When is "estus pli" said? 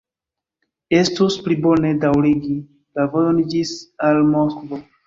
0.99-1.59